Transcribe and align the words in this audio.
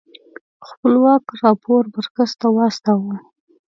خپلواک 0.67 1.23
راپور 1.41 1.83
مرکز 1.95 2.31
ته 2.39 2.47
واستوه. 2.55 3.15